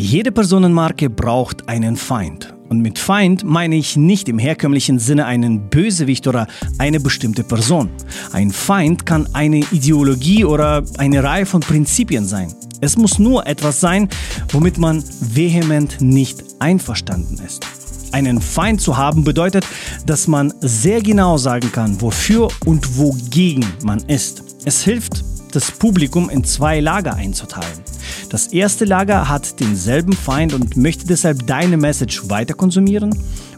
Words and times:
Jede 0.00 0.30
Personenmarke 0.30 1.10
braucht 1.10 1.68
einen 1.68 1.96
Feind. 1.96 2.54
Und 2.68 2.82
mit 2.82 3.00
Feind 3.00 3.42
meine 3.42 3.74
ich 3.74 3.96
nicht 3.96 4.28
im 4.28 4.38
herkömmlichen 4.38 5.00
Sinne 5.00 5.26
einen 5.26 5.70
Bösewicht 5.70 6.28
oder 6.28 6.46
eine 6.78 7.00
bestimmte 7.00 7.42
Person. 7.42 7.90
Ein 8.30 8.52
Feind 8.52 9.06
kann 9.06 9.28
eine 9.32 9.58
Ideologie 9.72 10.44
oder 10.44 10.84
eine 10.98 11.24
Reihe 11.24 11.46
von 11.46 11.62
Prinzipien 11.62 12.26
sein. 12.26 12.54
Es 12.80 12.96
muss 12.96 13.18
nur 13.18 13.48
etwas 13.48 13.80
sein, 13.80 14.08
womit 14.50 14.78
man 14.78 15.02
vehement 15.20 16.00
nicht 16.00 16.44
einverstanden 16.60 17.40
ist. 17.44 17.66
Einen 18.12 18.40
Feind 18.40 18.80
zu 18.80 18.96
haben 18.96 19.24
bedeutet, 19.24 19.66
dass 20.06 20.28
man 20.28 20.54
sehr 20.60 21.02
genau 21.02 21.38
sagen 21.38 21.72
kann, 21.72 22.00
wofür 22.00 22.50
und 22.64 22.98
wogegen 22.98 23.66
man 23.82 23.98
ist. 24.06 24.44
Es 24.64 24.80
hilft, 24.84 25.24
das 25.50 25.72
Publikum 25.72 26.30
in 26.30 26.44
zwei 26.44 26.78
Lager 26.78 27.14
einzuteilen. 27.14 27.87
Das 28.30 28.48
erste 28.48 28.84
Lager 28.84 29.26
hat 29.28 29.58
denselben 29.58 30.12
Feind 30.12 30.52
und 30.52 30.76
möchte 30.76 31.06
deshalb 31.06 31.46
deine 31.46 31.78
Message 31.78 32.28
weiter 32.28 32.52
konsumieren. 32.52 33.10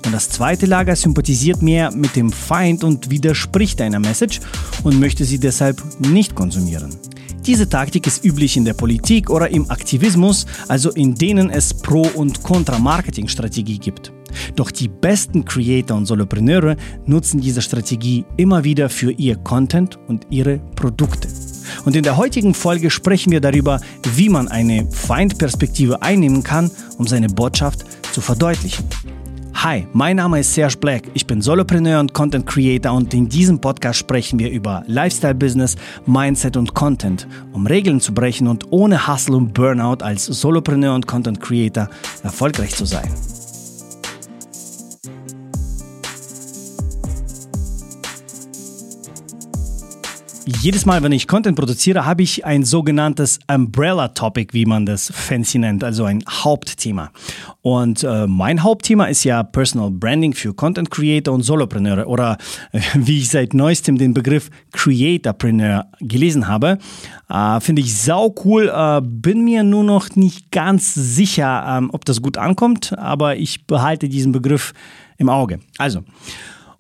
Und 0.06 0.12
das 0.12 0.28
zweite 0.28 0.66
Lager 0.66 0.94
sympathisiert 0.94 1.60
mehr 1.60 1.90
mit 1.90 2.14
dem 2.14 2.30
Feind 2.30 2.84
und 2.84 3.10
widerspricht 3.10 3.80
deiner 3.80 3.98
Message 3.98 4.40
und 4.84 5.00
möchte 5.00 5.24
sie 5.24 5.40
deshalb 5.40 5.82
nicht 5.98 6.36
konsumieren. 6.36 6.94
Diese 7.46 7.68
Taktik 7.68 8.06
ist 8.06 8.24
üblich 8.24 8.56
in 8.56 8.64
der 8.64 8.74
Politik 8.74 9.28
oder 9.28 9.50
im 9.50 9.68
Aktivismus, 9.70 10.46
also 10.68 10.90
in 10.90 11.16
denen 11.16 11.50
es 11.50 11.74
Pro- 11.74 12.10
und 12.14 12.44
Contra-Marketing-Strategie 12.44 13.78
gibt. 13.78 14.12
Doch 14.54 14.70
die 14.70 14.88
besten 14.88 15.44
Creator 15.44 15.96
und 15.96 16.06
Solopreneure 16.06 16.76
nutzen 17.06 17.40
diese 17.40 17.62
Strategie 17.62 18.24
immer 18.36 18.62
wieder 18.62 18.88
für 18.88 19.10
ihr 19.10 19.34
Content 19.36 19.98
und 20.06 20.26
ihre 20.30 20.58
Produkte. 20.76 21.28
Und 21.84 21.96
in 21.96 22.02
der 22.02 22.16
heutigen 22.16 22.54
Folge 22.54 22.90
sprechen 22.90 23.32
wir 23.32 23.40
darüber, 23.40 23.80
wie 24.14 24.28
man 24.28 24.48
eine 24.48 24.86
Feindperspektive 24.90 26.02
einnehmen 26.02 26.42
kann, 26.42 26.70
um 26.98 27.06
seine 27.06 27.28
Botschaft 27.28 27.84
zu 28.12 28.20
verdeutlichen. 28.20 28.84
Hi, 29.54 29.86
mein 29.92 30.16
Name 30.16 30.40
ist 30.40 30.54
Serge 30.54 30.78
Black. 30.78 31.02
Ich 31.12 31.26
bin 31.26 31.42
Solopreneur 31.42 32.00
und 32.00 32.14
Content 32.14 32.46
Creator 32.46 32.94
und 32.94 33.12
in 33.12 33.28
diesem 33.28 33.60
Podcast 33.60 33.98
sprechen 33.98 34.38
wir 34.38 34.50
über 34.50 34.82
Lifestyle 34.86 35.34
Business, 35.34 35.76
Mindset 36.06 36.56
und 36.56 36.72
Content, 36.72 37.28
um 37.52 37.66
Regeln 37.66 38.00
zu 38.00 38.14
brechen 38.14 38.48
und 38.48 38.72
ohne 38.72 39.06
Hustle 39.06 39.36
und 39.36 39.52
Burnout 39.52 40.02
als 40.02 40.24
Solopreneur 40.24 40.94
und 40.94 41.06
Content 41.06 41.40
Creator 41.42 41.90
erfolgreich 42.22 42.74
zu 42.74 42.86
sein. 42.86 43.10
Jedes 50.58 50.84
Mal, 50.84 51.02
wenn 51.02 51.12
ich 51.12 51.28
Content 51.28 51.56
produziere, 51.56 52.06
habe 52.06 52.22
ich 52.22 52.44
ein 52.44 52.64
sogenanntes 52.64 53.38
Umbrella-Topic, 53.46 54.52
wie 54.52 54.66
man 54.66 54.84
das 54.84 55.10
fancy 55.14 55.58
nennt, 55.58 55.84
also 55.84 56.04
ein 56.04 56.24
Hauptthema. 56.28 57.12
Und 57.62 58.02
äh, 58.02 58.26
mein 58.26 58.62
Hauptthema 58.62 59.04
ist 59.04 59.22
ja 59.22 59.42
Personal 59.44 59.90
Branding 59.90 60.34
für 60.34 60.52
Content 60.52 60.90
Creator 60.90 61.32
und 61.32 61.42
Solopreneure 61.42 62.06
oder 62.06 62.36
äh, 62.72 62.80
wie 62.94 63.18
ich 63.18 63.28
seit 63.28 63.54
neuestem 63.54 63.96
den 63.96 64.12
Begriff 64.12 64.50
Creatorpreneur 64.72 65.86
gelesen 66.00 66.48
habe. 66.48 66.78
Äh, 67.28 67.60
Finde 67.60 67.82
ich 67.82 67.96
sau 67.96 68.34
cool, 68.44 68.72
äh, 68.74 69.00
bin 69.02 69.44
mir 69.44 69.62
nur 69.62 69.84
noch 69.84 70.16
nicht 70.16 70.50
ganz 70.50 70.94
sicher, 70.94 71.64
ähm, 71.68 71.90
ob 71.92 72.04
das 72.04 72.20
gut 72.20 72.36
ankommt, 72.36 72.98
aber 72.98 73.36
ich 73.36 73.66
behalte 73.66 74.08
diesen 74.08 74.32
Begriff 74.32 74.72
im 75.16 75.28
Auge. 75.28 75.60
Also, 75.78 76.02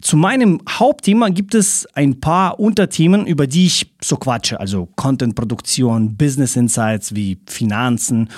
zu 0.00 0.16
meinem 0.16 0.60
Hauptthema 0.68 1.28
gibt 1.28 1.54
es 1.54 1.86
ein 1.94 2.20
paar 2.20 2.58
Unterthemen, 2.58 3.26
über 3.26 3.46
die 3.46 3.66
ich 3.66 3.92
so 4.02 4.16
quatsche, 4.16 4.58
also 4.58 4.86
Contentproduktion, 4.96 6.16
Business 6.16 6.56
Insights 6.56 7.14
wie 7.14 7.38
Finanzen 7.46 8.28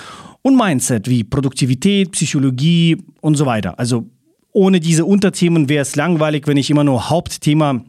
und 0.41 0.57
Mindset 0.57 1.07
wie 1.07 1.23
Produktivität, 1.23 2.11
Psychologie 2.11 2.97
und 3.21 3.35
so 3.35 3.45
weiter. 3.45 3.79
Also 3.79 4.05
ohne 4.51 4.79
diese 4.79 5.05
Unterthemen 5.05 5.69
wäre 5.69 5.81
es 5.81 5.95
langweilig, 5.95 6.47
wenn 6.47 6.57
ich 6.57 6.69
immer 6.69 6.83
nur 6.83 7.09
Hauptthema 7.09 7.81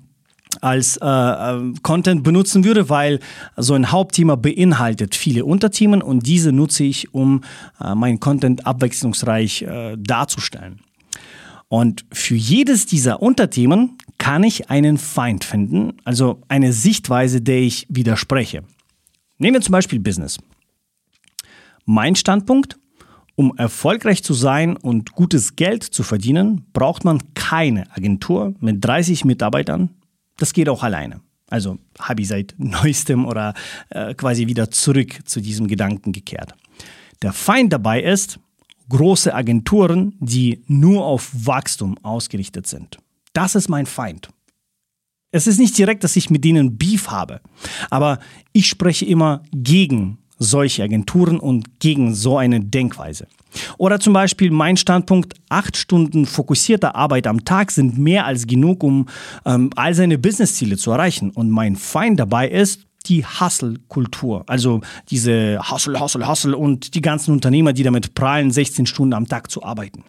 als 0.61 0.97
äh, 0.99 1.07
äh, 1.07 1.73
Content 1.83 2.23
benutzen 2.23 2.65
würde, 2.65 2.89
weil 2.89 3.19
so 3.57 3.75
ein 3.75 3.91
Hauptthema 3.91 4.37
beinhaltet 4.37 5.15
viele 5.15 5.45
Unterthemen 5.45 6.01
und 6.01 6.27
diese 6.27 6.53
nutze 6.53 6.85
ich, 6.85 7.13
um 7.13 7.43
äh, 7.81 7.95
meinen 7.95 8.21
Content 8.21 8.67
abwechslungsreich 8.67 9.63
äh, 9.63 9.97
darzustellen. 9.99 10.81
Und 11.69 12.05
für 12.13 12.37
jedes 12.37 12.87
dieser 12.87 13.23
Unterthemen 13.23 13.99
kann 14.19 14.45
ich 14.45 14.71
einen 14.71 14.99
Feind 14.99 15.45
finden, 15.45 15.95
also 16.05 16.41
eine 16.49 16.73
Sichtweise, 16.73 17.41
der 17.41 17.61
ich 17.61 17.87
widerspreche. 17.89 18.63
Nehmen 19.39 19.55
wir 19.55 19.61
zum 19.61 19.73
Beispiel 19.73 19.99
Business. 19.99 20.39
Mein 21.85 22.17
Standpunkt, 22.17 22.79
um 23.35 23.57
erfolgreich 23.57 24.23
zu 24.23 24.33
sein 24.33 24.77
und 24.77 25.13
gutes 25.13 25.57
Geld 25.57 25.83
zu 25.83 26.03
verdienen, 26.03 26.65
braucht 26.73 27.05
man 27.05 27.21
keine 27.35 27.91
Agentur 27.95 28.55
mit 28.61 28.85
30 28.85 29.25
Mitarbeitern. 29.25 29.91
Das 30.37 30.53
geht 30.53 30.69
auch 30.69 30.83
alleine. 30.83 31.21
Also 31.51 31.79
habe 31.99 32.23
ich 32.23 32.29
seit 32.29 32.55
neuestem 32.59 33.27
oder 33.27 33.55
äh, 33.91 34.15
quasi 34.15 34.47
wieder 34.47 34.71
zurück 34.71 35.19
zu 35.25 35.41
diesem 35.41 35.67
Gedanken 35.67 36.13
gekehrt. 36.13 36.55
Der 37.23 37.33
Feind 37.33 37.73
dabei 37.73 38.03
ist, 38.03 38.39
große 38.89 39.35
Agenturen, 39.35 40.15
die 40.21 40.63
nur 40.67 41.05
auf 41.05 41.31
Wachstum 41.33 41.97
ausgerichtet 42.03 42.67
sind. 42.67 42.99
Das 43.33 43.55
ist 43.55 43.69
mein 43.69 43.87
Feind. 43.87 44.29
Es 45.31 45.47
ist 45.47 45.59
nicht 45.59 45.77
direkt, 45.77 46.05
dass 46.05 46.17
ich 46.17 46.31
mit 46.31 46.45
denen 46.45 46.79
Beef 46.79 47.11
habe, 47.11 47.41
aber 47.91 48.21
ich 48.53 48.69
spreche 48.69 49.05
immer 49.05 49.43
gegen 49.53 50.19
solche 50.39 50.83
Agenturen 50.83 51.39
und 51.41 51.81
gegen 51.81 52.15
so 52.15 52.39
eine 52.39 52.61
Denkweise. 52.61 53.27
Oder 53.79 54.01
zum 54.01 54.13
Beispiel 54.13 54.51
mein 54.51 54.77
Standpunkt, 54.77 55.35
acht 55.49 55.77
Stunden 55.77 56.27
fokussierter 56.27 56.95
Arbeit 56.95 57.27
am 57.27 57.45
Tag 57.45 57.71
sind 57.71 57.99
mehr 57.99 58.27
als 58.27 58.47
genug, 58.47 58.83
um 58.83 59.09
ähm, 59.45 59.71
all 59.77 59.95
seine 59.95 60.19
Businessziele 60.19 60.77
zu 60.77 60.91
erreichen. 60.91 61.31
Und 61.31 61.51
mein 61.51 61.77
Feind 61.77 62.19
dabei 62.19 62.49
ist, 62.49 62.87
die 63.07 63.25
Hustle-Kultur. 63.25 64.45
Also 64.47 64.81
diese 65.11 65.61
Hustle, 65.71 66.01
Hustle, 66.01 66.29
Hustle 66.29 66.57
und 66.57 66.95
die 66.95 67.01
ganzen 67.01 67.33
Unternehmer, 67.33 67.73
die 67.73 67.83
damit 67.83 68.15
prallen, 68.15 68.51
16 68.51 68.87
Stunden 68.87 69.15
am 69.15 69.29
Tag 69.29 69.51
zu 69.51 69.63
arbeiten. 69.63 70.05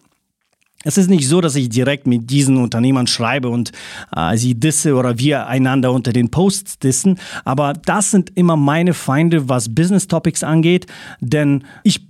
Es 0.84 0.98
ist 0.98 1.10
nicht 1.10 1.26
so, 1.26 1.40
dass 1.40 1.56
ich 1.56 1.68
direkt 1.68 2.06
mit 2.06 2.30
diesen 2.30 2.58
Unternehmern 2.58 3.08
schreibe 3.08 3.48
und 3.48 3.72
äh, 4.14 4.36
sie 4.36 4.54
disse 4.54 4.94
oder 4.94 5.18
wir 5.18 5.48
einander 5.48 5.90
unter 5.90 6.12
den 6.12 6.30
Posts 6.30 6.78
dissen, 6.78 7.18
aber 7.44 7.72
das 7.72 8.12
sind 8.12 8.30
immer 8.36 8.56
meine 8.56 8.94
Feinde, 8.94 9.48
was 9.48 9.74
Business 9.74 10.06
Topics 10.06 10.44
angeht, 10.44 10.86
denn 11.20 11.64
ich 11.82 12.05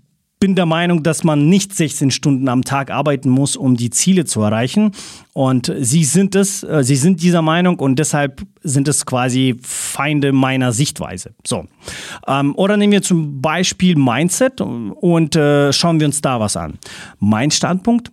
bin 0.47 0.55
der 0.55 0.65
Meinung, 0.65 1.03
dass 1.03 1.25
man 1.25 1.49
nicht 1.49 1.75
16 1.75 2.13
Stunden 2.13 2.49
am 2.49 2.63
Tag 2.63 2.93
arbeiten 2.93 3.29
muss, 3.29 3.57
um 3.57 3.77
die 3.77 3.91
Ziele 3.91 4.27
zu 4.27 4.43
erreichen. 4.43 4.93
Und 5.33 5.73
sie 5.81 6.05
sind 6.05 6.37
es, 6.37 6.63
äh, 6.63 6.85
sie 6.85 6.95
sind 6.95 7.21
dieser 7.21 7.43
Meinung 7.43 7.81
und 7.81 7.99
deshalb 7.99 8.43
sind 8.63 8.87
es 8.87 9.05
quasi 9.07 9.57
Feinde 9.61 10.31
meiner 10.31 10.71
Sichtweise. 10.71 11.35
So. 11.45 11.65
Ähm, 12.29 12.55
oder 12.55 12.77
nehmen 12.77 12.93
wir 12.93 13.03
zum 13.03 13.43
Beispiel 13.43 13.97
Mindset 13.97 14.61
und 14.61 15.35
äh, 15.35 15.73
schauen 15.73 15.99
wir 15.99 16.07
uns 16.07 16.21
da 16.21 16.39
was 16.39 16.57
an. 16.57 16.75
Mein 17.19 17.51
Standpunkt, 17.51 18.13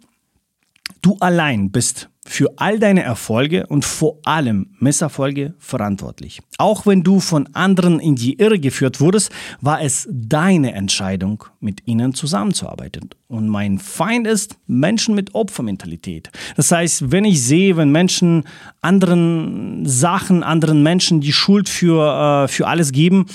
du 1.04 1.16
allein 1.20 1.70
bist 1.70 2.10
für 2.26 2.54
all 2.58 2.80
deine 2.80 3.04
Erfolge 3.04 3.68
und 3.68 3.84
vor 3.84 4.20
allem 4.24 4.68
Misserfolge 4.80 5.54
verantwortlich. 5.60 6.42
Auch 6.58 6.86
wenn 6.86 7.04
du 7.04 7.20
von 7.20 7.50
anderen 7.54 8.00
in 8.00 8.16
die 8.16 8.40
Irre 8.40 8.60
geführt 8.60 9.02
wurdest, 9.02 9.32
war 9.62 9.82
es 9.82 10.08
deine 10.10 10.74
Entscheidung, 10.74 11.44
mit 11.60 11.86
ihnen 11.86 12.14
zusammenzuarbeiten. 12.14 13.10
Und 13.28 13.50
mein 13.50 13.80
Feind 13.80 14.28
ist 14.28 14.58
Menschen 14.68 15.16
mit 15.16 15.36
Opfermentalität. 15.36 16.30
Das 16.56 16.72
heißt, 16.72 17.12
wenn 17.12 17.26
ich 17.26 17.44
sehe, 17.44 17.78
wenn 17.78 17.92
Menschen 17.92 18.44
anderen 18.82 19.86
Sachen, 19.86 20.44
anderen 20.44 20.84
Menschen 20.84 21.20
die 21.22 21.34
Schuld 21.34 21.68
für, 21.68 22.46
äh, 22.46 22.48
für 22.48 22.68
alles 22.68 22.92
geben, 22.92 23.26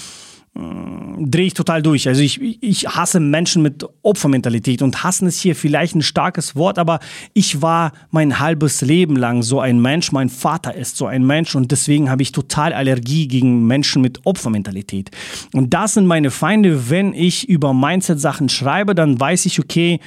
drehe 0.59 1.47
ich 1.47 1.55
total 1.55 1.83
durch. 1.83 2.09
Also 2.09 2.21
ich, 2.21 2.41
ich 2.63 2.89
hasse 2.89 3.21
Menschen 3.21 3.63
mit 3.63 3.85
Opfermentalität 4.03 4.83
und 4.83 5.05
hassen 5.05 5.28
ist 5.28 5.41
hier 5.41 5.55
vielleicht 5.55 5.95
ein 5.95 6.03
starkes 6.03 6.57
Wort, 6.57 6.78
aber 6.78 6.99
ich 7.33 7.63
war 7.63 7.93
mein 8.10 8.41
halbes 8.41 8.81
Leben 8.81 9.15
lang 9.16 9.43
so 9.43 9.60
ein 9.60 9.81
Mensch. 9.81 10.10
Mein 10.10 10.28
Vater 10.28 10.75
ist 10.75 10.97
so 10.97 11.07
ein 11.07 11.25
Mensch 11.25 11.55
und 11.55 11.71
deswegen 11.71 12.10
habe 12.10 12.22
ich 12.22 12.33
total 12.33 12.72
Allergie 12.72 13.28
gegen 13.28 13.66
Menschen 13.66 14.03
mit 14.03 14.27
Opfermentalität. 14.27 15.10
Und 15.55 15.75
das 15.75 15.95
sind 15.95 16.07
meine 16.07 16.31
Feinde. 16.31 16.91
Wenn 16.91 17.15
ich 17.15 17.49
über 17.49 17.72
Mindset-Sachen 17.72 18.49
schreibe, 18.49 18.95
dann 18.95 19.21
weiß 19.21 19.47
ich, 19.47 19.61
okay, 19.61 20.01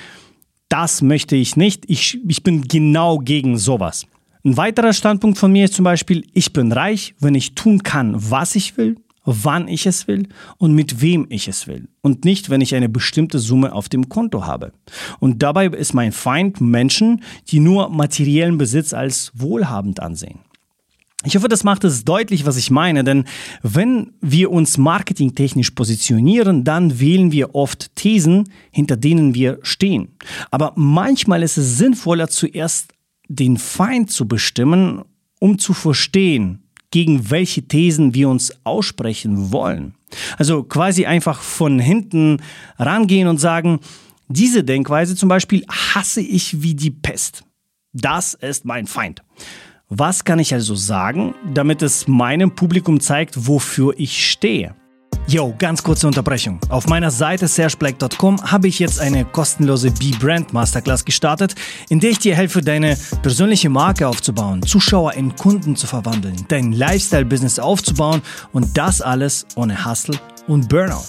das 0.67 1.01
möchte 1.01 1.35
ich 1.35 1.55
nicht. 1.55 1.85
Ich, 1.87 2.19
ich 2.27 2.43
bin 2.43 2.67
genau 2.67 3.19
gegen 3.19 3.57
sowas. 3.57 4.05
Ein 4.43 4.57
weiterer 4.57 4.93
Standpunkt 4.93 5.37
von 5.37 5.51
mir 5.51 5.65
ist 5.65 5.75
zum 5.75 5.85
Beispiel, 5.85 6.25
ich 6.33 6.51
bin 6.51 6.71
reich, 6.71 7.13
wenn 7.19 7.35
ich 7.35 7.55
tun 7.55 7.83
kann, 7.83 8.15
was 8.17 8.55
ich 8.55 8.75
will 8.75 8.97
wann 9.25 9.67
ich 9.67 9.85
es 9.85 10.07
will 10.07 10.27
und 10.57 10.73
mit 10.73 11.01
wem 11.01 11.27
ich 11.29 11.47
es 11.47 11.67
will 11.67 11.87
und 12.01 12.25
nicht, 12.25 12.49
wenn 12.49 12.61
ich 12.61 12.75
eine 12.75 12.89
bestimmte 12.89 13.39
Summe 13.39 13.73
auf 13.73 13.89
dem 13.89 14.09
Konto 14.09 14.45
habe. 14.45 14.73
Und 15.19 15.43
dabei 15.43 15.67
ist 15.67 15.93
mein 15.93 16.11
Feind 16.11 16.61
Menschen, 16.61 17.23
die 17.49 17.59
nur 17.59 17.89
materiellen 17.89 18.57
Besitz 18.57 18.93
als 18.93 19.31
wohlhabend 19.35 19.99
ansehen. 19.99 20.39
Ich 21.23 21.35
hoffe, 21.35 21.47
das 21.47 21.63
macht 21.63 21.83
es 21.83 22.03
deutlich, 22.03 22.47
was 22.47 22.57
ich 22.57 22.71
meine, 22.71 23.03
denn 23.03 23.25
wenn 23.61 24.13
wir 24.21 24.49
uns 24.49 24.79
marketingtechnisch 24.79 25.71
positionieren, 25.71 26.63
dann 26.63 26.99
wählen 26.99 27.31
wir 27.31 27.53
oft 27.53 27.95
Thesen, 27.95 28.49
hinter 28.71 28.97
denen 28.97 29.35
wir 29.35 29.59
stehen. 29.61 30.17
Aber 30.49 30.73
manchmal 30.75 31.43
ist 31.43 31.57
es 31.57 31.77
sinnvoller, 31.77 32.27
zuerst 32.27 32.93
den 33.27 33.57
Feind 33.57 34.09
zu 34.09 34.27
bestimmen, 34.27 35.03
um 35.39 35.59
zu 35.59 35.73
verstehen, 35.73 36.60
gegen 36.91 37.31
welche 37.31 37.63
Thesen 37.63 38.13
wir 38.13 38.29
uns 38.29 38.53
aussprechen 38.63 39.51
wollen. 39.51 39.95
Also 40.37 40.63
quasi 40.63 41.05
einfach 41.05 41.41
von 41.41 41.79
hinten 41.79 42.41
rangehen 42.77 43.27
und 43.27 43.37
sagen, 43.37 43.79
diese 44.27 44.63
Denkweise 44.63 45.15
zum 45.15 45.29
Beispiel 45.29 45.65
hasse 45.69 46.21
ich 46.21 46.61
wie 46.61 46.75
die 46.75 46.91
Pest. 46.91 47.43
Das 47.93 48.33
ist 48.33 48.65
mein 48.65 48.87
Feind. 48.87 49.23
Was 49.89 50.23
kann 50.23 50.39
ich 50.39 50.53
also 50.53 50.75
sagen, 50.75 51.35
damit 51.53 51.81
es 51.81 52.07
meinem 52.07 52.55
Publikum 52.55 53.01
zeigt, 53.01 53.47
wofür 53.47 53.93
ich 53.97 54.29
stehe? 54.29 54.75
Yo, 55.27 55.53
ganz 55.57 55.81
kurze 55.81 56.07
Unterbrechung. 56.07 56.59
Auf 56.69 56.87
meiner 56.87 57.11
Seite 57.11 57.47
sergeblack.com 57.47 58.51
habe 58.51 58.67
ich 58.67 58.79
jetzt 58.79 58.99
eine 58.99 59.23
kostenlose 59.23 59.91
B-Brand 59.91 60.51
Masterclass 60.51 61.05
gestartet, 61.05 61.55
in 61.89 61.99
der 61.99 62.09
ich 62.09 62.19
dir 62.19 62.35
helfe, 62.35 62.61
deine 62.61 62.97
persönliche 63.21 63.69
Marke 63.69 64.07
aufzubauen, 64.07 64.61
Zuschauer 64.63 65.13
in 65.13 65.35
Kunden 65.35 65.75
zu 65.75 65.87
verwandeln, 65.87 66.35
dein 66.49 66.73
Lifestyle-Business 66.73 67.59
aufzubauen 67.59 68.21
und 68.51 68.77
das 68.77 69.01
alles 69.01 69.45
ohne 69.55 69.85
Hustle 69.85 70.19
und 70.47 70.67
Burnout. 70.67 71.05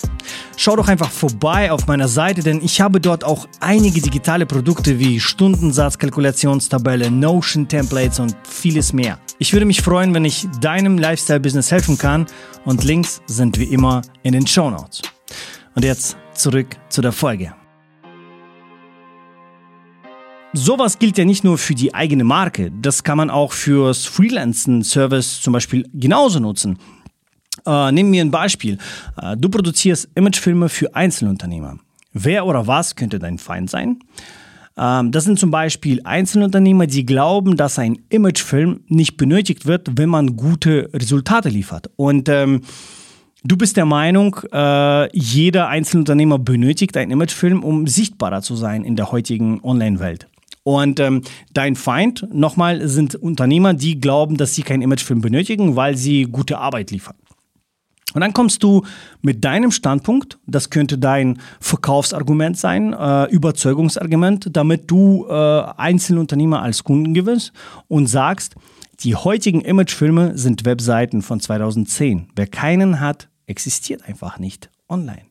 Schau 0.57 0.77
doch 0.77 0.89
einfach 0.89 1.11
vorbei 1.11 1.73
auf 1.73 1.87
meiner 1.87 2.07
Seite, 2.07 2.43
denn 2.43 2.63
ich 2.63 2.81
habe 2.81 3.01
dort 3.01 3.25
auch 3.25 3.49
einige 3.61 4.01
digitale 4.01 4.47
Produkte 4.47 4.99
wie 4.99 5.19
Stundensatz, 5.19 5.99
Kalkulationstabelle, 5.99 7.11
Notion 7.11 7.67
Templates 7.67 8.21
und 8.21 8.37
vieles 8.49 8.93
mehr. 8.93 9.19
Ich 9.43 9.53
würde 9.53 9.67
mich 9.67 9.83
freuen, 9.83 10.15
wenn 10.15 10.25
ich 10.25 10.47
deinem 10.61 10.99
Lifestyle-Business 10.99 11.73
helfen 11.73 11.99
kann 11.99 12.27
und 12.65 12.85
Links 12.85 13.23
sind 13.27 13.59
wie 13.59 13.65
immer 13.65 14.03
in 14.23 14.35
den 14.35 14.47
Show 14.47 14.71
Notes. 14.71 15.03
Und 15.75 15.85
jetzt 15.85 16.17
zurück 16.33 16.77
zu 16.89 17.03
der 17.03 17.11
Folge. 17.11 17.53
Sowas 20.53 20.97
gilt 21.01 21.19
ja 21.19 21.25
nicht 21.25 21.43
nur 21.43 21.59
für 21.59 21.75
die 21.75 21.93
eigene 21.93 22.23
Marke, 22.23 22.71
das 22.71 23.03
kann 23.03 23.17
man 23.17 23.31
auch 23.31 23.51
fürs 23.51 24.05
Freelancen-Service 24.05 25.41
zum 25.41 25.55
Beispiel 25.55 25.89
genauso 25.93 26.39
nutzen. 26.39 26.79
Äh, 27.67 27.91
nehmen 27.91 28.13
wir 28.13 28.21
ein 28.21 28.31
Beispiel. 28.31 28.79
Äh, 29.21 29.37
du 29.37 29.49
produzierst 29.49 30.09
Imagefilme 30.15 30.69
für 30.69 30.95
Einzelunternehmer. 30.95 31.79
Wer 32.13 32.47
oder 32.47 32.69
was 32.69 32.95
könnte 32.95 33.19
dein 33.19 33.39
Feind 33.39 33.71
sein? 33.71 33.99
Ähm, 34.77 35.13
das 35.13 35.25
sind 35.25 35.39
zum 35.39 35.51
Beispiel 35.51 36.01
Einzelunternehmer, 36.05 36.87
die 36.87 37.07
glauben, 37.07 37.57
dass 37.57 37.79
ein 37.79 37.99
Imagefilm 38.09 38.81
nicht 38.89 39.17
benötigt 39.17 39.67
wird, 39.67 39.99
wenn 39.99 40.09
man 40.09 40.37
gute 40.37 40.91
Resultate 40.93 41.49
liefert. 41.49 41.91
Und 41.97 42.29
ähm, 42.29 42.63
du 43.45 43.57
bist 43.57 43.77
der 43.77 43.87
Meinung, 43.87 44.37
äh, 44.53 45.17
jeder 45.17 45.69
Einzelunternehmer 45.69 46.39
benötigt 46.39 46.97
einen 46.97 47.11
Imagefilm, 47.11 47.63
um 47.63 47.87
sichtbarer 47.87 48.43
zu 48.43 48.57
sein 48.57 48.85
in 48.85 48.97
der 48.97 49.13
heutigen 49.13 49.61
Online-Welt. 49.63 50.27
Und 50.65 51.01
ähm, 51.01 51.23
dein 51.53 51.75
Feind, 51.75 52.29
nochmal, 52.33 52.87
sind 52.87 53.17
Unternehmer, 53.17 53.75
die 53.75 54.01
glauben, 54.01 54.37
dass 54.37 54.55
sie 54.55 54.63
keinen 54.63 54.83
Imagefilm 54.83 55.21
benötigen, 55.21 55.75
weil 55.75 55.97
sie 55.97 56.23
gute 56.23 56.59
Arbeit 56.59 56.93
liefern. 56.93 57.17
Und 58.15 58.21
dann 58.21 58.33
kommst 58.33 58.63
du 58.63 58.85
mit 59.21 59.45
deinem 59.45 59.71
Standpunkt, 59.71 60.39
das 60.47 60.71
könnte 60.71 60.99
dein 60.99 61.41
Verkaufsargument 61.61 62.59
sein, 62.59 62.93
äh, 62.93 63.25
Überzeugungsargument, 63.31 64.49
damit 64.53 64.91
du 64.91 65.27
äh, 65.29 65.33
Einzelunternehmer 65.33 66.63
als 66.63 66.85
Kunden 66.85 67.15
gewinnst 67.15 67.53
und 67.89 68.07
sagst, 68.07 68.55
die 69.01 69.17
heutigen 69.17 69.63
Imagefilme 69.63 70.37
sind 70.39 70.65
Webseiten 70.65 71.23
von 71.23 71.41
2010. 71.41 72.29
Wer 72.37 72.47
keinen 72.47 73.01
hat, 73.01 73.29
existiert 73.47 74.07
einfach 74.07 74.39
nicht 74.39 74.71
online. 74.89 75.23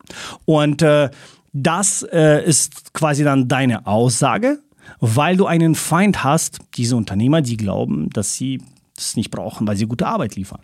Und 0.46 0.82
äh, 0.82 1.10
das 1.54 2.04
äh, 2.12 2.44
ist 2.46 2.94
quasi 2.94 3.24
dann 3.24 3.48
deine 3.48 3.86
Aussage, 3.88 4.60
weil 5.00 5.38
du 5.38 5.46
einen 5.46 5.76
Feind 5.76 6.24
hast, 6.24 6.60
diese 6.76 6.96
Unternehmer, 6.96 7.42
die 7.42 7.58
glauben, 7.58 8.10
dass 8.10 8.36
sie 8.36 8.62
es 9.02 9.16
nicht 9.16 9.32
brauchen, 9.32 9.68
weil 9.68 9.78
sie 9.78 9.86
gute 9.86 10.08
Arbeit 10.08 10.36
liefern. 10.36 10.62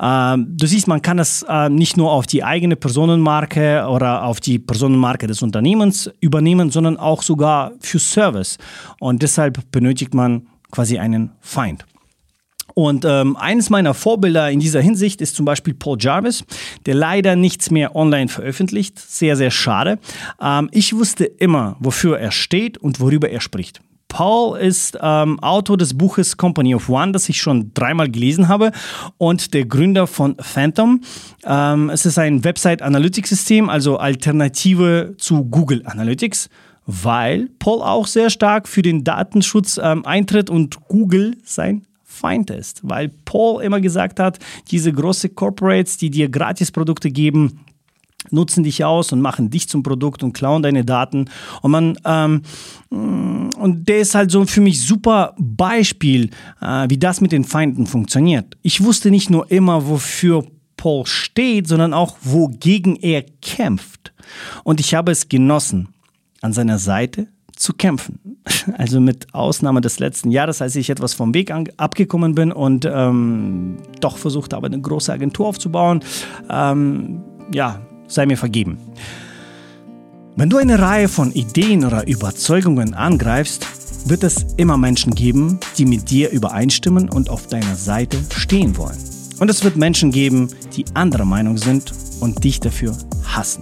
Ähm, 0.00 0.46
du 0.56 0.66
siehst, 0.66 0.88
man 0.88 1.02
kann 1.02 1.16
das 1.16 1.44
äh, 1.48 1.68
nicht 1.68 1.96
nur 1.96 2.12
auf 2.12 2.26
die 2.26 2.44
eigene 2.44 2.76
Personenmarke 2.76 3.86
oder 3.88 4.24
auf 4.24 4.40
die 4.40 4.58
Personenmarke 4.58 5.26
des 5.26 5.42
Unternehmens 5.42 6.10
übernehmen, 6.20 6.70
sondern 6.70 6.96
auch 6.96 7.22
sogar 7.22 7.72
für 7.80 7.98
Service. 7.98 8.58
Und 9.00 9.22
deshalb 9.22 9.70
benötigt 9.70 10.14
man 10.14 10.48
quasi 10.70 10.98
einen 10.98 11.32
Feind. 11.40 11.84
Und 12.74 13.04
ähm, 13.04 13.36
eines 13.36 13.70
meiner 13.70 13.92
Vorbilder 13.92 14.52
in 14.52 14.60
dieser 14.60 14.80
Hinsicht 14.80 15.20
ist 15.20 15.34
zum 15.34 15.44
Beispiel 15.44 15.74
Paul 15.74 15.96
Jarvis, 15.98 16.44
der 16.86 16.94
leider 16.94 17.34
nichts 17.34 17.72
mehr 17.72 17.96
online 17.96 18.28
veröffentlicht. 18.28 19.00
Sehr, 19.00 19.34
sehr 19.34 19.50
schade. 19.50 19.98
Ähm, 20.40 20.68
ich 20.70 20.94
wusste 20.94 21.24
immer, 21.24 21.76
wofür 21.80 22.20
er 22.20 22.30
steht 22.30 22.78
und 22.78 23.00
worüber 23.00 23.30
er 23.30 23.40
spricht. 23.40 23.80
Paul 24.08 24.58
ist 24.58 24.98
ähm, 25.00 25.38
Autor 25.40 25.76
des 25.76 25.96
Buches 25.96 26.36
Company 26.36 26.74
of 26.74 26.88
One, 26.88 27.12
das 27.12 27.28
ich 27.28 27.40
schon 27.40 27.72
dreimal 27.74 28.10
gelesen 28.10 28.48
habe, 28.48 28.72
und 29.18 29.52
der 29.54 29.66
Gründer 29.66 30.06
von 30.06 30.36
Phantom. 30.40 31.02
Ähm, 31.44 31.90
es 31.90 32.06
ist 32.06 32.18
ein 32.18 32.42
Website-Analytics-System, 32.42 33.68
also 33.68 33.98
Alternative 33.98 35.14
zu 35.18 35.44
Google 35.44 35.82
Analytics, 35.84 36.48
weil 36.86 37.50
Paul 37.58 37.82
auch 37.82 38.06
sehr 38.06 38.30
stark 38.30 38.66
für 38.66 38.82
den 38.82 39.04
Datenschutz 39.04 39.78
ähm, 39.82 40.04
eintritt 40.06 40.48
und 40.48 40.88
Google 40.88 41.36
sein 41.44 41.84
Feind 42.02 42.50
ist, 42.50 42.80
weil 42.82 43.10
Paul 43.26 43.62
immer 43.62 43.80
gesagt 43.80 44.18
hat, 44.18 44.38
diese 44.70 44.92
großen 44.92 45.34
Corporates, 45.34 45.98
die 45.98 46.10
dir 46.10 46.30
Gratisprodukte 46.30 47.10
geben, 47.10 47.60
nutzen 48.30 48.64
dich 48.64 48.84
aus 48.84 49.12
und 49.12 49.20
machen 49.20 49.50
dich 49.50 49.68
zum 49.68 49.82
Produkt 49.82 50.22
und 50.22 50.32
klauen 50.32 50.62
deine 50.62 50.84
Daten. 50.84 51.26
Und 51.62 51.70
man 51.70 51.98
ähm, 52.04 52.42
und 52.90 53.88
der 53.88 53.98
ist 53.98 54.14
halt 54.14 54.30
so 54.30 54.44
für 54.46 54.60
mich 54.60 54.80
super 54.80 55.34
Beispiel, 55.38 56.30
äh, 56.60 56.86
wie 56.88 56.98
das 56.98 57.20
mit 57.20 57.32
den 57.32 57.44
Feinden 57.44 57.86
funktioniert. 57.86 58.56
Ich 58.62 58.82
wusste 58.82 59.10
nicht 59.10 59.30
nur 59.30 59.50
immer, 59.50 59.86
wofür 59.88 60.44
Paul 60.76 61.04
steht, 61.06 61.66
sondern 61.68 61.92
auch, 61.92 62.16
wogegen 62.22 62.96
er 62.96 63.24
kämpft. 63.42 64.14
Und 64.64 64.80
ich 64.80 64.94
habe 64.94 65.12
es 65.12 65.28
genossen, 65.28 65.88
an 66.40 66.52
seiner 66.52 66.78
Seite 66.78 67.28
zu 67.54 67.74
kämpfen. 67.74 68.20
Also 68.78 69.00
mit 69.00 69.34
Ausnahme 69.34 69.80
des 69.80 69.98
letzten 69.98 70.30
Jahres, 70.30 70.62
als 70.62 70.76
ich 70.76 70.88
etwas 70.88 71.12
vom 71.12 71.34
Weg 71.34 71.52
abgekommen 71.76 72.34
bin 72.34 72.52
und 72.52 72.88
ähm, 72.90 73.76
doch 74.00 74.16
versucht 74.16 74.52
habe, 74.52 74.68
eine 74.68 74.80
große 74.80 75.12
Agentur 75.12 75.48
aufzubauen. 75.48 76.02
Ähm, 76.48 77.22
ja, 77.52 77.80
sei 78.08 78.26
mir 78.26 78.36
vergeben. 78.36 78.78
Wenn 80.36 80.50
du 80.50 80.56
eine 80.56 80.78
Reihe 80.78 81.08
von 81.08 81.32
Ideen 81.32 81.84
oder 81.84 82.06
Überzeugungen 82.06 82.94
angreifst, 82.94 83.66
wird 84.06 84.24
es 84.24 84.46
immer 84.56 84.76
Menschen 84.76 85.14
geben, 85.14 85.58
die 85.76 85.84
mit 85.84 86.10
dir 86.10 86.30
übereinstimmen 86.30 87.08
und 87.08 87.28
auf 87.28 87.46
deiner 87.46 87.76
Seite 87.76 88.18
stehen 88.34 88.76
wollen. 88.76 88.98
Und 89.38 89.50
es 89.50 89.62
wird 89.62 89.76
Menschen 89.76 90.10
geben, 90.10 90.48
die 90.76 90.84
anderer 90.94 91.24
Meinung 91.24 91.58
sind 91.58 91.92
und 92.20 92.42
dich 92.42 92.60
dafür 92.60 92.96
hassen. 93.24 93.60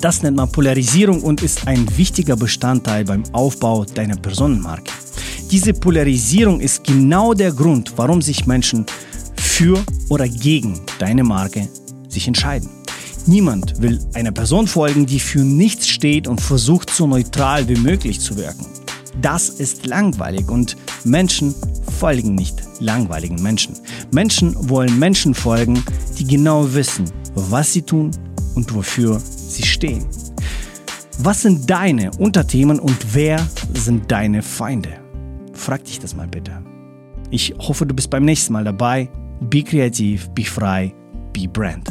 Das 0.00 0.22
nennt 0.22 0.36
man 0.36 0.52
Polarisierung 0.52 1.22
und 1.22 1.42
ist 1.42 1.66
ein 1.66 1.86
wichtiger 1.96 2.36
Bestandteil 2.36 3.04
beim 3.04 3.22
Aufbau 3.32 3.84
deiner 3.84 4.16
Personenmarke. 4.16 4.92
Diese 5.50 5.72
Polarisierung 5.72 6.60
ist 6.60 6.84
genau 6.84 7.32
der 7.32 7.52
Grund, 7.52 7.92
warum 7.96 8.20
sich 8.20 8.46
Menschen 8.46 8.84
für 9.36 9.82
oder 10.08 10.28
gegen 10.28 10.80
deine 10.98 11.24
Marke 11.24 11.68
sich 12.08 12.26
entscheiden. 12.26 12.68
Niemand 13.26 13.80
will 13.80 14.00
einer 14.12 14.32
Person 14.32 14.66
folgen, 14.66 15.06
die 15.06 15.18
für 15.18 15.40
nichts 15.40 15.88
steht 15.88 16.28
und 16.28 16.40
versucht, 16.40 16.90
so 16.90 17.06
neutral 17.06 17.68
wie 17.68 17.76
möglich 17.76 18.20
zu 18.20 18.36
wirken. 18.36 18.66
Das 19.22 19.48
ist 19.48 19.86
langweilig 19.86 20.50
und 20.50 20.76
Menschen 21.04 21.54
folgen 21.98 22.34
nicht 22.34 22.62
langweiligen 22.80 23.42
Menschen. 23.42 23.76
Menschen 24.12 24.68
wollen 24.68 24.98
Menschen 24.98 25.34
folgen, 25.34 25.82
die 26.18 26.26
genau 26.26 26.74
wissen, 26.74 27.10
was 27.34 27.72
sie 27.72 27.82
tun 27.82 28.10
und 28.54 28.74
wofür 28.74 29.20
sie 29.20 29.64
stehen. 29.64 30.04
Was 31.18 31.42
sind 31.42 31.70
deine 31.70 32.10
Unterthemen 32.18 32.78
und 32.78 33.14
wer 33.14 33.46
sind 33.72 34.10
deine 34.10 34.42
Feinde? 34.42 35.00
Frag 35.52 35.84
dich 35.84 36.00
das 36.00 36.14
mal 36.14 36.26
bitte. 36.26 36.62
Ich 37.30 37.54
hoffe, 37.58 37.86
du 37.86 37.94
bist 37.94 38.10
beim 38.10 38.24
nächsten 38.24 38.52
Mal 38.52 38.64
dabei. 38.64 39.08
Be 39.40 39.62
kreativ, 39.62 40.28
be 40.30 40.44
frei, 40.44 40.92
be 41.32 41.48
brand. 41.48 41.88